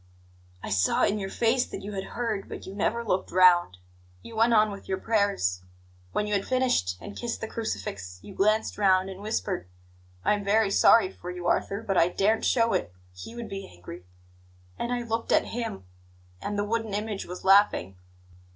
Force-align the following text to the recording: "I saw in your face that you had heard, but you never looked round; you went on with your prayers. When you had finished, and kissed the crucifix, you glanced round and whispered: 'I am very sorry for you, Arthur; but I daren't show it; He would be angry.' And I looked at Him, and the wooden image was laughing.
"I 0.63 0.71
saw 0.71 1.03
in 1.03 1.19
your 1.19 1.29
face 1.29 1.63
that 1.67 1.83
you 1.83 1.91
had 1.91 2.03
heard, 2.15 2.49
but 2.49 2.65
you 2.65 2.73
never 2.73 3.05
looked 3.05 3.29
round; 3.31 3.77
you 4.23 4.35
went 4.35 4.51
on 4.51 4.71
with 4.71 4.89
your 4.89 4.97
prayers. 4.97 5.61
When 6.11 6.25
you 6.25 6.33
had 6.33 6.43
finished, 6.47 6.97
and 6.99 7.15
kissed 7.15 7.39
the 7.39 7.47
crucifix, 7.47 8.17
you 8.23 8.33
glanced 8.33 8.79
round 8.79 9.11
and 9.11 9.21
whispered: 9.21 9.69
'I 10.25 10.33
am 10.33 10.43
very 10.43 10.71
sorry 10.71 11.11
for 11.11 11.29
you, 11.29 11.45
Arthur; 11.45 11.83
but 11.83 11.97
I 11.99 12.07
daren't 12.07 12.45
show 12.45 12.73
it; 12.73 12.91
He 13.13 13.35
would 13.35 13.47
be 13.47 13.67
angry.' 13.71 14.07
And 14.75 14.91
I 14.91 15.03
looked 15.03 15.31
at 15.31 15.45
Him, 15.53 15.83
and 16.41 16.57
the 16.57 16.65
wooden 16.65 16.95
image 16.95 17.27
was 17.27 17.43
laughing. 17.43 17.95